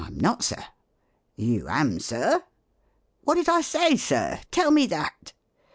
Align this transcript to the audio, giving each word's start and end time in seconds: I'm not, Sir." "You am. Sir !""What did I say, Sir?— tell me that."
I'm 0.03 0.17
not, 0.17 0.43
Sir." 0.43 0.63
"You 1.35 1.67
am. 1.69 1.99
Sir 1.99 2.41
!""What 3.23 3.35
did 3.35 3.47
I 3.47 3.61
say, 3.61 3.97
Sir?— 3.97 4.39
tell 4.51 4.71
me 4.71 4.87
that." 4.87 5.33